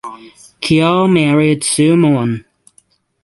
Kyaw 0.63 1.05
married 1.07 1.63
Su 1.63 1.95
Mon. 2.01 2.31